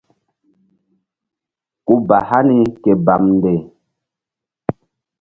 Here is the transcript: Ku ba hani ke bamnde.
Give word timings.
Ku 1.85 1.95
ba 2.07 2.17
hani 2.29 2.57
ke 2.83 2.91
bamnde. 3.05 3.53